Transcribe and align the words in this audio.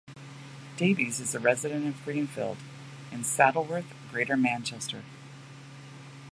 Davies 0.77 1.19
is 1.19 1.35
a 1.35 1.39
resident 1.39 1.85
of 1.85 2.03
Greenfield, 2.03 2.57
in 3.11 3.19
Saddleworth, 3.21 3.85
Greater 4.09 4.35
Manchester. 4.35 5.03